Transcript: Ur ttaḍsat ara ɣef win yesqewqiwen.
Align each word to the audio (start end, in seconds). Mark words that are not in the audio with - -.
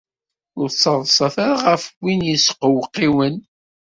Ur 0.59 0.67
ttaḍsat 0.69 1.35
ara 1.45 1.57
ɣef 1.65 1.83
win 2.01 2.21
yesqewqiwen. 2.29 3.35